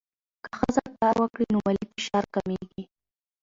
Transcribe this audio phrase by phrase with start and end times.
[0.43, 2.83] که ښځه کار وکړي، نو مالي فشار کمېږي.